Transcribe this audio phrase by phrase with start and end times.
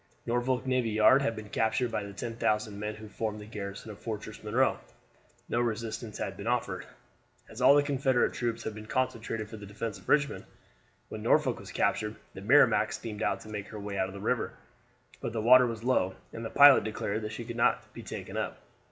[0.25, 3.99] Norfolk Navy Yard had been captured by the 10,000 men who formed the garrison of
[3.99, 4.79] Fortress Monroe.
[5.47, 6.87] No resistance had been offered,
[7.47, 10.45] as all the Confederate troops had been concentrated for the defense of Richmond.
[11.09, 14.19] When Norfolk was captured the Merrimac steamed out to make her way out of the
[14.19, 14.53] river;
[15.21, 18.35] but the water was low, and the pilot declared that she could not be taken
[18.37, 18.59] up.